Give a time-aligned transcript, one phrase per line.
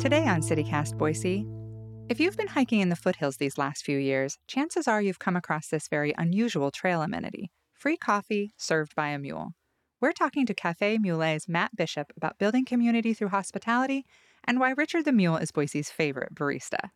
[0.00, 1.44] Today on CityCast Boise,
[2.08, 5.36] if you've been hiking in the foothills these last few years, chances are you've come
[5.36, 9.50] across this very unusual trail amenity free coffee served by a mule.
[10.00, 14.06] We're talking to Cafe Mule's Matt Bishop about building community through hospitality
[14.44, 16.88] and why Richard the Mule is Boise's favorite barista.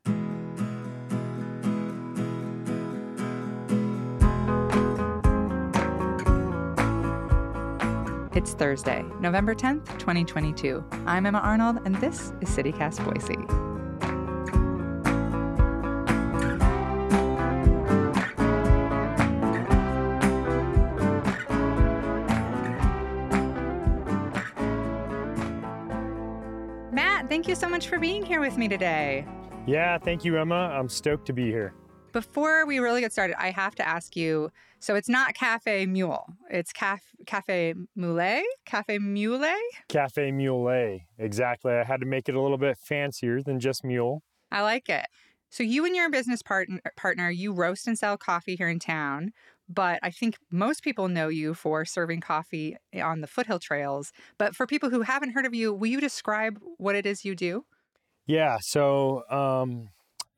[8.34, 10.84] It's Thursday, November 10th, 2022.
[11.06, 13.36] I'm Emma Arnold, and this is CityCast Boise.
[26.92, 29.28] Matt, thank you so much for being here with me today.
[29.64, 30.56] Yeah, thank you, Emma.
[30.76, 31.72] I'm stoked to be here.
[32.14, 36.24] Before we really get started, I have to ask you so it's not Cafe Mule,
[36.48, 38.40] it's Caf- Cafe Mule?
[38.64, 39.52] Cafe Mule?
[39.88, 41.00] Cafe Mule.
[41.18, 41.72] Exactly.
[41.72, 44.22] I had to make it a little bit fancier than just mule.
[44.52, 45.06] I like it.
[45.50, 49.32] So you and your business partner, partner, you roast and sell coffee here in town,
[49.68, 54.12] but I think most people know you for serving coffee on the foothill trails.
[54.38, 57.34] But for people who haven't heard of you, will you describe what it is you
[57.34, 57.64] do?
[58.26, 58.58] Yeah.
[58.60, 59.88] So um,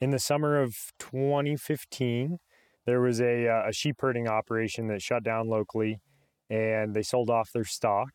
[0.01, 2.39] in the summer of 2015,
[2.85, 6.01] there was a, uh, a sheep herding operation that shut down locally
[6.49, 8.13] and they sold off their stock.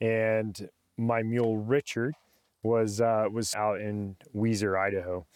[0.00, 2.14] And my mule Richard
[2.62, 5.26] was uh, was out in Weiser, Idaho.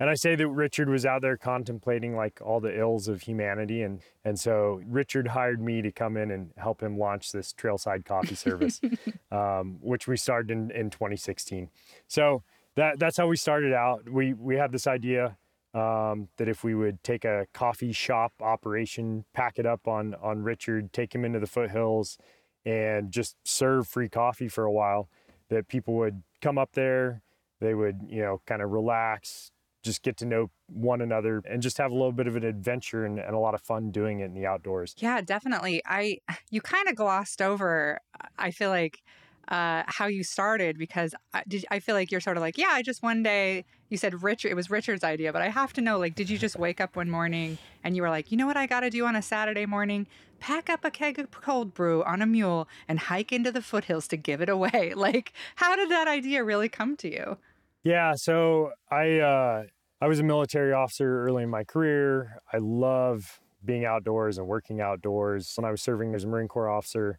[0.00, 3.82] And I say that Richard was out there contemplating like all the ills of humanity,
[3.82, 8.04] and and so Richard hired me to come in and help him launch this trailside
[8.04, 8.80] coffee service,
[9.30, 11.70] um, which we started in, in 2016.
[12.08, 12.42] So
[12.76, 14.08] that that's how we started out.
[14.08, 15.36] We we had this idea
[15.74, 20.42] um, that if we would take a coffee shop operation, pack it up on on
[20.42, 22.18] Richard, take him into the foothills,
[22.64, 25.08] and just serve free coffee for a while,
[25.48, 27.22] that people would come up there,
[27.60, 29.50] they would you know kind of relax,
[29.82, 33.04] just get to know one another, and just have a little bit of an adventure
[33.04, 34.94] and, and a lot of fun doing it in the outdoors.
[34.98, 35.82] Yeah, definitely.
[35.86, 36.18] I
[36.50, 38.00] you kind of glossed over.
[38.38, 39.02] I feel like
[39.48, 42.70] uh, how you started because I, did, I feel like you're sort of like, yeah,
[42.70, 45.80] I just one day you said Richard, it was Richard's idea, but I have to
[45.80, 48.46] know, like, did you just wake up one morning and you were like, you know
[48.46, 50.06] what I got to do on a Saturday morning?
[50.40, 54.08] Pack up a keg of cold brew on a mule and hike into the foothills
[54.08, 54.92] to give it away.
[55.04, 57.36] Like, how did that idea really come to you?
[57.82, 59.64] Yeah, so I uh,
[60.00, 62.40] I was a military officer early in my career.
[62.50, 65.52] I love being outdoors and working outdoors.
[65.56, 67.18] When I was serving as a Marine Corps officer,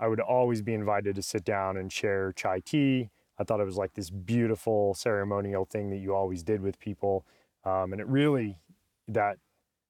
[0.00, 3.10] I would always be invited to sit down and share chai tea.
[3.38, 7.24] I thought it was like this beautiful ceremonial thing that you always did with people.
[7.64, 8.58] Um, and it really,
[9.06, 9.38] that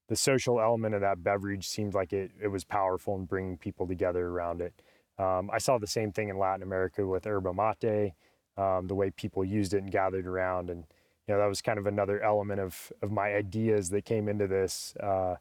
[0.08, 3.86] the social element of that beverage seemed like it, it was powerful in bringing people
[3.86, 4.74] together around it.
[5.19, 8.12] Um, I saw the same thing in Latin America with yerba mate,
[8.56, 10.70] um, the way people used it and gathered around.
[10.70, 10.84] And,
[11.26, 14.46] you know, that was kind of another element of, of my ideas that came into
[14.46, 15.36] this, uh,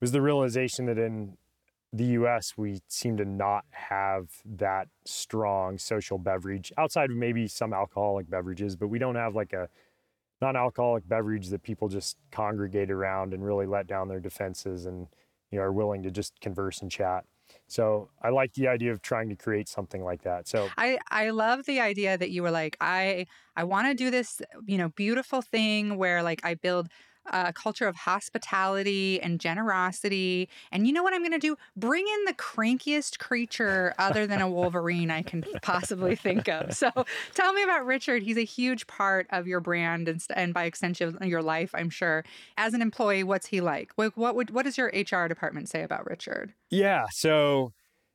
[0.00, 1.36] was the realization that in
[1.92, 7.72] the US, we seem to not have that strong social beverage outside of maybe some
[7.74, 9.68] alcoholic beverages, but we don't have like a
[10.40, 15.08] non alcoholic beverage that people just congregate around and really let down their defenses and
[15.50, 17.24] you know are willing to just converse and chat.
[17.68, 20.48] So I like the idea of trying to create something like that.
[20.48, 23.26] So I I love the idea that you were like I
[23.56, 26.88] I want to do this you know beautiful thing where like I build
[27.26, 30.48] a culture of hospitality and generosity.
[30.70, 31.56] And you know what I'm going to do?
[31.76, 36.74] Bring in the crankiest creature other than a Wolverine I can possibly think of.
[36.74, 36.90] So
[37.34, 38.22] tell me about Richard.
[38.22, 42.24] He's a huge part of your brand and, and by extension your life, I'm sure.
[42.56, 43.92] As an employee, what's he like?
[43.96, 46.54] What, what would what does your HR department say about Richard?
[46.70, 47.72] Yeah, so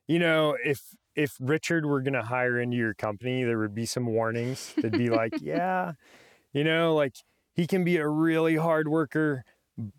[0.08, 0.82] you know if
[1.16, 4.74] if Richard were going to hire into your company, there would be some warnings.
[4.78, 5.94] They'd be like, yeah,
[6.54, 7.16] you know, like
[7.58, 9.44] he can be a really hard worker,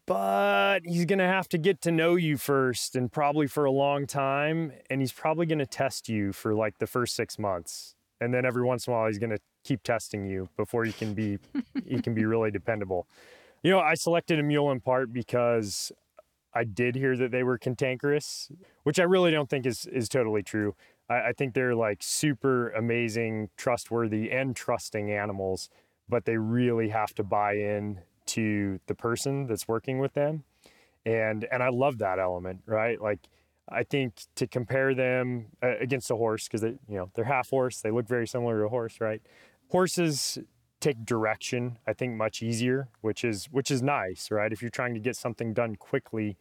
[0.06, 3.70] but he's going to have to get to know you first and probably for a
[3.70, 4.72] long time.
[4.88, 7.96] And he's probably going to test you for like the first six months.
[8.20, 10.92] And then every once in a while, he's going to keep testing you before you
[10.92, 11.38] can be,
[11.84, 13.08] he can be really dependable.
[13.64, 15.90] You know, I selected a mule in part because
[16.54, 18.52] I did hear that they were cantankerous,
[18.84, 20.76] which I really don't think is, is totally true.
[21.10, 25.70] I, I think they're like super amazing, trustworthy, and trusting animals
[26.08, 30.44] but they really have to buy in to the person that's working with them.
[31.06, 33.00] And and I love that element, right?
[33.00, 33.20] Like
[33.68, 37.50] I think to compare them uh, against a horse because they, you know, they're half
[37.50, 39.22] horse, they look very similar to a horse, right?
[39.70, 40.38] Horses
[40.80, 44.52] take direction, I think much easier, which is which is nice, right?
[44.52, 46.36] If you're trying to get something done quickly,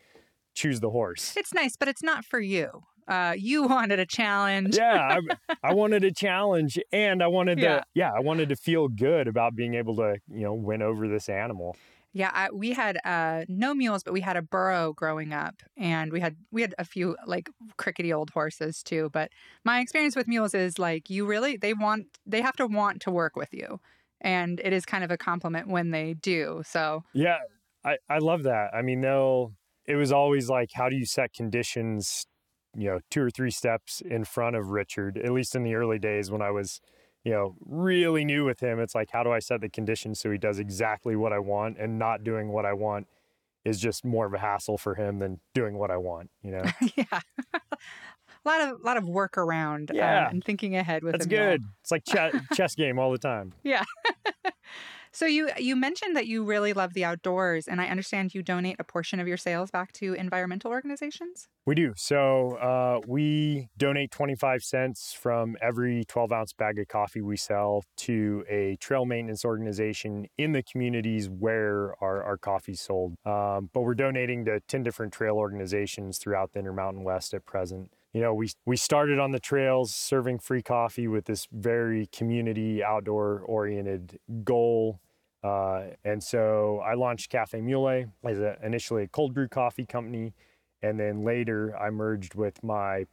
[0.54, 1.36] choose the horse.
[1.36, 2.84] It's nice, but it's not for you.
[3.08, 4.76] Uh, you wanted a challenge.
[4.76, 5.20] yeah, I,
[5.64, 7.80] I wanted a challenge, and I wanted Yeah.
[7.80, 11.08] to yeah, I wanted to feel good about being able to you know win over
[11.08, 11.78] this animal.
[12.14, 16.12] Yeah, I, we had uh, no mules, but we had a burro growing up, and
[16.12, 19.10] we had we had a few like crickety old horses too.
[19.12, 19.32] But
[19.64, 23.12] my experience with mules is like you really they want they have to want to
[23.12, 23.80] work with you,
[24.22, 26.64] and it is kind of a compliment when they do.
[26.66, 27.38] So Yeah,
[27.84, 28.74] I, I love that.
[28.74, 29.54] I mean, they'll,
[29.86, 32.26] it was always like, how do you set conditions,
[32.76, 36.00] you know, two or three steps in front of Richard, at least in the early
[36.00, 36.80] days when I was,
[37.24, 38.80] you know, really new with him.
[38.80, 41.78] It's like, how do I set the conditions so he does exactly what I want
[41.78, 43.08] and not doing what I want
[43.66, 46.64] is just more of a hassle for him than doing what I want, you know?
[46.96, 47.20] yeah,
[47.54, 47.60] a
[48.46, 50.30] lot of a lot of work around um, Yeah.
[50.30, 51.64] and thinking ahead with That's good.
[51.82, 53.54] It's like chess, chess game all the time.
[55.12, 58.78] So you you mentioned that you really love the outdoors, and I understand you donate
[58.80, 61.48] a portion of your sales back to environmental organizations.
[61.66, 61.94] We do.
[61.98, 67.84] So uh, we donate 25 cents from every 12 ounce bag of coffee we sell
[67.98, 73.16] to a trail maintenance organization in the communities where our, our coffee's sold.
[73.26, 77.92] Um, but we're donating to 10 different trail organizations throughout the Intermountain West at present.
[78.18, 82.84] You know, we, we started on the trails serving free coffee with this very community
[82.84, 85.00] outdoor oriented goal.
[85.44, 90.34] Uh, and so I launched Cafe Mule as a, initially a cold brew coffee company.
[90.82, 93.06] And then later, I merged with my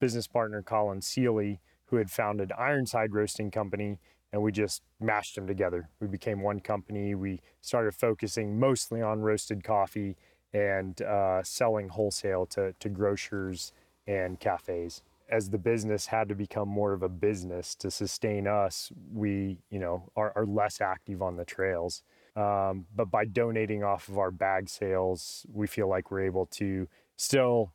[0.00, 4.00] business partner, Colin Seeley, who had founded Ironside Roasting Company,
[4.32, 5.90] and we just mashed them together.
[6.00, 7.14] We became one company.
[7.14, 10.16] We started focusing mostly on roasted coffee
[10.52, 13.72] and uh, selling wholesale to, to grocers
[14.10, 15.02] and cafes.
[15.30, 19.78] As the business had to become more of a business to sustain us, we, you
[19.78, 22.02] know, are, are less active on the trails.
[22.34, 26.88] Um, but by donating off of our bag sales, we feel like we're able to
[27.16, 27.72] still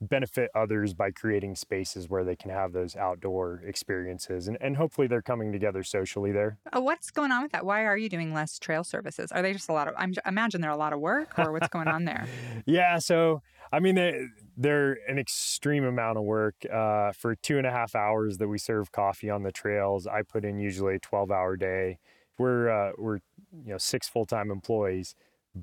[0.00, 4.46] benefit others by creating spaces where they can have those outdoor experiences.
[4.46, 6.58] And, and hopefully they're coming together socially there.
[6.72, 7.64] Uh, what's going on with that?
[7.64, 9.32] Why are you doing less trail services?
[9.32, 9.94] Are they just a lot of?
[9.96, 12.26] I imagine they're a lot of work, or what's going on there?
[12.66, 13.42] Yeah, so
[13.72, 16.54] I mean, they, they're an extreme amount of work.
[16.70, 20.22] Uh, for two and a half hours that we serve coffee on the trails, I
[20.22, 21.98] put in usually a 12 hour day.
[22.38, 23.18] We're, uh, we're
[23.64, 25.14] you know, six full time employees.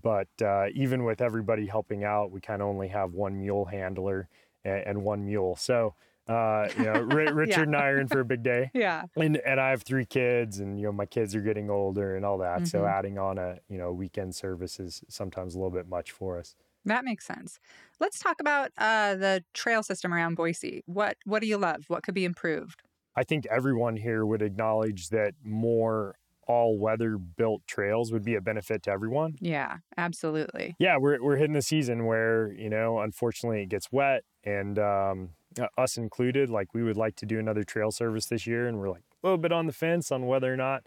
[0.01, 4.29] But uh, even with everybody helping out, we kind of only have one mule handler
[4.63, 5.55] and, and one mule.
[5.55, 5.95] So,
[6.27, 8.71] uh, you know, Ri- Richard and I are in for a big day.
[8.73, 12.15] Yeah, And, and I have three kids, and you know my kids are getting older
[12.17, 12.67] and all that.
[12.67, 12.85] So Mhm.
[12.85, 16.55] adding on a you know weekend service is sometimes a little bit much for us.
[16.85, 17.59] that makes sense.
[17.99, 20.83] Let's talk about uh, the trail system around Boise.
[20.85, 21.85] What What do you love?
[21.87, 22.83] What could be improved?
[23.15, 26.15] I think everyone here would acknowledge that more
[26.47, 29.35] all weather built trails would be a benefit to everyone.
[29.39, 30.75] Yeah, absolutely.
[30.79, 35.29] Yeah, we're, we're hitting the season where, you know, unfortunately it gets wet and um,
[35.77, 38.67] us included, like we would like to do another trail service this year.
[38.67, 40.83] And we're like a little bit on the fence on whether or not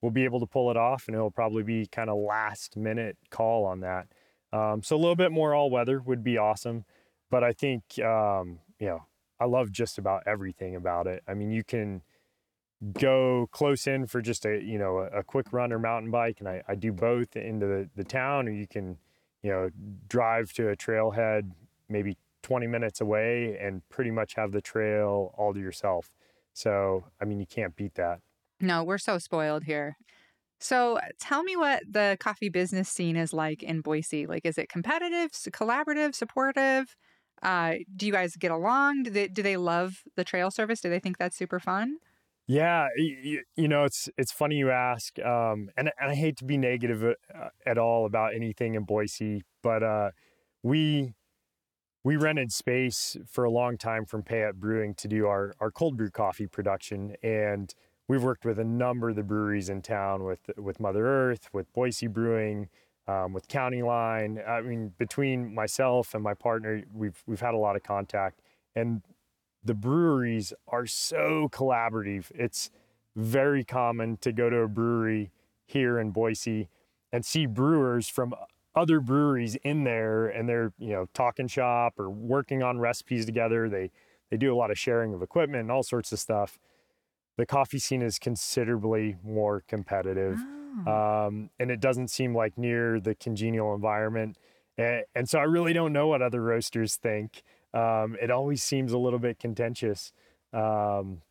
[0.00, 1.04] we'll be able to pull it off.
[1.06, 4.06] And it'll probably be kind of last minute call on that.
[4.52, 6.84] Um, so a little bit more all weather would be awesome.
[7.30, 9.04] But I think, um, you know,
[9.38, 11.22] I love just about everything about it.
[11.26, 12.02] I mean, you can
[12.98, 16.36] go close in for just a you know a, a quick run or mountain bike
[16.40, 18.96] and I, I do both into the, the town or you can
[19.42, 19.70] you know
[20.08, 21.50] drive to a trailhead
[21.88, 26.08] maybe 20 minutes away and pretty much have the trail all to yourself
[26.54, 28.20] so i mean you can't beat that
[28.60, 29.96] No, we're so spoiled here.
[30.58, 34.26] So tell me what the coffee business scene is like in Boise.
[34.26, 36.94] Like, is it competitive, collaborative, supportive?
[37.42, 39.04] Uh, do you guys get along?
[39.04, 40.82] Do they do they love the trail service?
[40.82, 41.96] Do they think that's super fun?
[42.50, 46.44] Yeah, you, you know, it's it's funny you ask, um, and and I hate to
[46.44, 50.10] be negative uh, at all about anything in Boise, but uh,
[50.64, 51.14] we
[52.02, 55.96] we rented space for a long time from Payette Brewing to do our our cold
[55.96, 57.72] brew coffee production, and
[58.08, 61.72] we've worked with a number of the breweries in town with with Mother Earth, with
[61.72, 62.68] Boise Brewing,
[63.06, 64.40] um, with County Line.
[64.44, 68.40] I mean, between myself and my partner, we've we've had a lot of contact,
[68.74, 69.02] and
[69.62, 72.30] the breweries are so collaborative.
[72.34, 72.70] It's
[73.16, 75.30] very common to go to a brewery
[75.66, 76.68] here in Boise
[77.12, 78.34] and see brewers from
[78.74, 83.68] other breweries in there and they're, you know, talking shop or working on recipes together.
[83.68, 83.90] They
[84.30, 86.58] they do a lot of sharing of equipment and all sorts of stuff.
[87.36, 90.38] The coffee scene is considerably more competitive.
[90.86, 91.26] Oh.
[91.26, 94.36] Um, and it doesn't seem like near the congenial environment.
[94.78, 97.42] And, and so I really don't know what other roasters think.
[97.72, 100.12] Um, it always seems a little bit contentious,
[100.52, 101.22] um,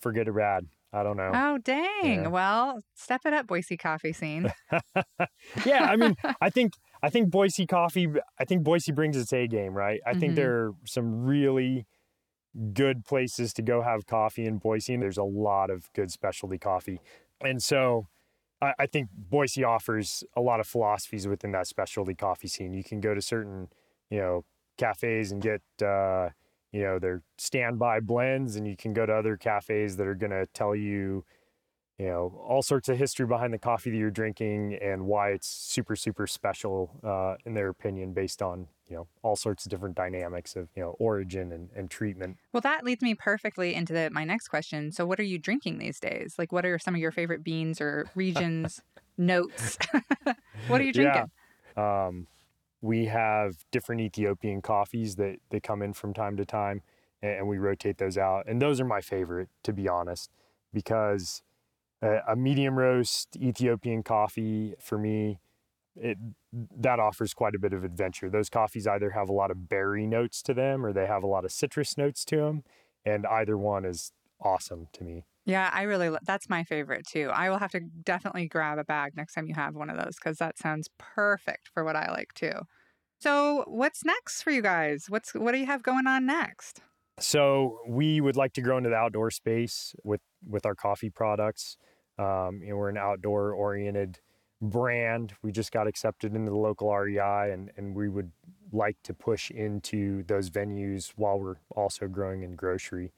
[0.00, 0.66] for good or bad.
[0.92, 1.32] I don't know.
[1.34, 2.22] Oh, dang.
[2.22, 2.28] Yeah.
[2.28, 4.52] Well, step it up, Boise coffee scene.
[5.66, 8.08] yeah, I mean, I think I think Boise coffee.
[8.38, 10.00] I think Boise brings its A game, right?
[10.06, 10.20] I Mhm.
[10.20, 11.86] think there are some really
[12.72, 16.58] good places to go have coffee in Boise, and there's a lot of good specialty
[16.58, 17.00] coffee,
[17.40, 18.08] and so.
[18.62, 22.72] I I think Boise offers a lot of philosophies within that specialty coffee scene.
[22.72, 23.68] You can go to certain,
[24.10, 24.44] you know,
[24.76, 26.30] cafes and get, uh,
[26.72, 30.32] you know, their standby blends, and you can go to other cafes that are going
[30.32, 31.24] to tell you,
[31.98, 35.46] you know, all sorts of history behind the coffee that you're drinking and why it's
[35.46, 39.94] super, super special uh, in their opinion, based on, you know, all sorts of different
[39.94, 42.36] dynamics of, you know, origin and, and treatment.
[42.52, 44.90] Well, that leads me perfectly into the, my next question.
[44.90, 46.34] So, what are you drinking these days?
[46.36, 48.82] Like, what are some of your favorite beans or regions,
[49.16, 49.78] notes?
[50.66, 51.30] what are you drinking?
[51.76, 52.06] Yeah.
[52.06, 52.26] Um,
[52.84, 56.82] we have different Ethiopian coffees that, that come in from time to time,
[57.22, 58.44] and, we rotate those out.
[58.46, 60.30] And those are my favorite, to be honest,
[60.70, 61.42] because
[62.02, 65.38] a, a medium roast Ethiopian coffee for me,
[65.96, 66.18] it
[66.52, 68.28] that offers quite a bit of adventure.
[68.28, 71.26] Those coffees either have a lot of berry notes to them or they have a
[71.26, 72.64] lot of citrus notes to them,
[73.02, 74.12] and either one is
[74.42, 75.24] awesome to me.
[75.46, 77.30] Yeah, I really, lo- that's my favorite too.
[77.32, 80.16] I will have to definitely grab a bag next time you have one of those
[80.16, 82.52] because that sounds perfect for what I like too.
[83.20, 85.06] So, what's next for you guys?
[85.08, 86.80] What's, what do you have going on next?
[87.20, 91.76] So we would like to grow into the outdoor space with with our coffee products.
[92.18, 94.18] Um, you know, we're an outdoor oriented
[94.60, 95.34] brand.
[95.42, 98.32] We just got accepted into the local REI, and and we would
[98.72, 103.12] like to push into those venues while we're also growing in grocery.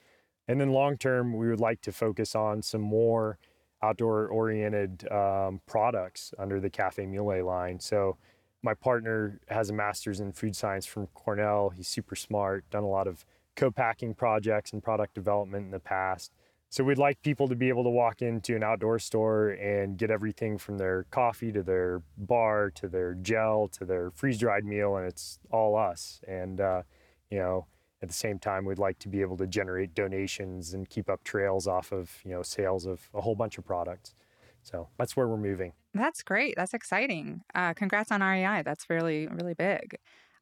[0.49, 3.39] And then long term, we would like to focus on some more
[3.83, 7.81] outdoor oriented um, products under the Cafe Mule line.
[7.81, 8.17] So
[8.63, 11.71] my partner has a master's in food science from Cornell.
[11.71, 13.25] He's super smart, done a lot of
[13.55, 16.33] co-packing projects and product development in the past.
[16.69, 20.11] So we'd like people to be able to walk into an outdoor store and get
[20.11, 25.07] everything from their coffee to their bar to their gel to their freeze-dried meal, and
[25.07, 26.21] it's all us.
[26.27, 26.83] And uh,
[27.31, 27.67] you know,
[28.03, 31.25] at the same time, we'd like to be able to generate donations and keep up
[31.25, 34.15] trails off of you know sales of a whole bunch of products.
[34.63, 35.73] So that's where we're moving.
[35.95, 36.55] That's great.
[36.57, 37.43] That's exciting.
[37.55, 38.63] Uh, congrats on REI.
[38.65, 39.97] That's really, really big.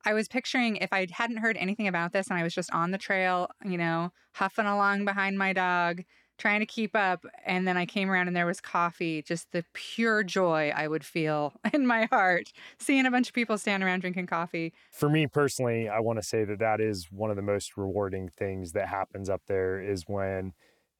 [0.06, 2.90] I was picturing if I hadn't heard anything about this and I was just on
[2.90, 6.02] the trail, you know, huffing along behind my dog,
[6.38, 7.24] trying to keep up.
[7.44, 11.04] And then I came around and there was coffee, just the pure joy I would
[11.04, 14.72] feel in my heart seeing a bunch of people stand around drinking coffee.
[14.90, 18.28] For me personally, I want to say that that is one of the most rewarding
[18.28, 20.52] things that happens up there is when,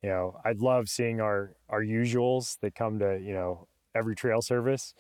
[0.03, 4.43] you know, I love seeing our our usuals that come to, you know, every trail
[4.43, 4.95] service,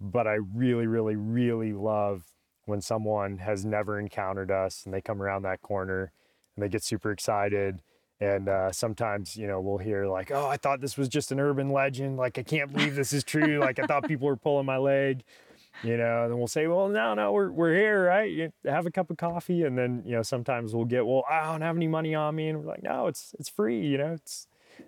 [0.00, 2.32] but I really really really love
[2.64, 6.12] when someone has never encountered us and they come around that corner
[6.54, 7.80] and they get super excited
[8.20, 11.40] and uh, sometimes you know we'll hear like oh i thought this was just an
[11.40, 12.16] urban legend.
[12.16, 13.58] Like i can't believe this is true.
[13.58, 15.22] Like i thought people were pulling my leg
[15.82, 16.22] you know?
[16.22, 18.30] And then we'll say well no no we're, we're here right?
[18.30, 19.62] You have a cup of coffee.
[19.64, 22.48] And then you know sometimes we'll get well i don't have any money on me.
[22.48, 24.12] And we're like no it's it's free you know?
[24.14, 24.46] It's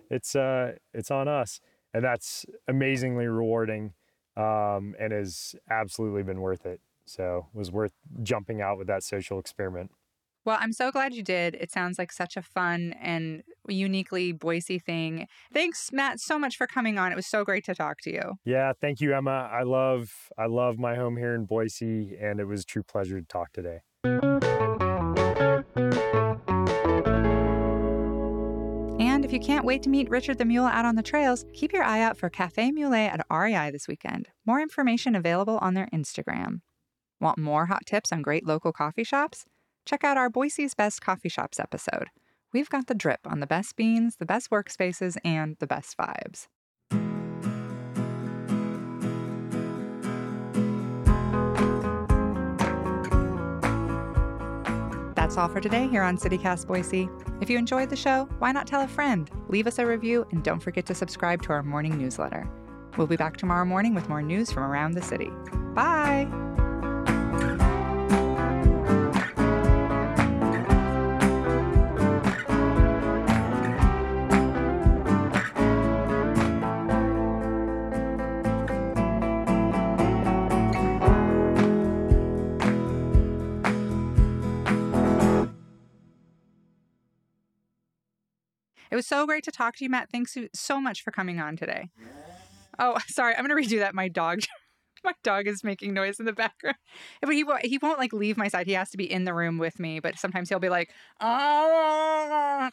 [0.09, 1.61] it's uh it's on us.
[1.93, 3.93] And that's amazingly rewarding
[4.37, 6.81] um and has absolutely been worth it.
[7.05, 9.91] So it was worth jumping out with that social experiment
[10.45, 11.55] Well, I'm so glad you did.
[11.55, 15.27] It sounds like such a fun and uniquely Boise thing.
[15.53, 17.11] Thanks, Matt, so much for coming on.
[17.11, 18.33] It was so great to talk to you.
[18.45, 19.49] Yeah, thank you, Emma.
[19.51, 23.19] I love I love my home here in Boise, and it was a true pleasure
[23.19, 23.79] to talk today.
[28.99, 31.73] And if you can't wait to meet Richard the Mule out on the trails, keep
[31.73, 34.29] your eye out for Cafe Mule at REI this weekend.
[34.45, 36.61] More information available on their Instagram.
[37.19, 39.45] Want more hot tips on great local coffee shops?
[39.89, 42.09] Check out our Boise's Best Coffee Shops episode.
[42.53, 46.45] We've got the drip on the best beans, the best workspaces, and the best vibes.
[55.15, 57.09] That's all for today here on CityCast Boise.
[57.41, 59.27] If you enjoyed the show, why not tell a friend?
[59.47, 62.47] Leave us a review and don't forget to subscribe to our morning newsletter.
[62.95, 65.31] We'll be back tomorrow morning with more news from around the city.
[65.73, 66.27] Bye!
[88.99, 90.09] Was so great to talk to you, Matt.
[90.11, 91.89] Thanks so much for coming on today.
[92.77, 93.33] Oh, sorry.
[93.33, 93.95] I'm going to redo that.
[93.95, 94.41] My dog,
[95.05, 96.75] my dog is making noise in the background.
[97.21, 98.67] But he won't, he won't like leave my side.
[98.67, 100.01] He has to be in the room with me.
[100.01, 100.89] But sometimes he'll be like,
[101.21, 102.71] "Ah."